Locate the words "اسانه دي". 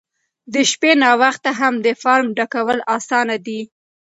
2.95-3.61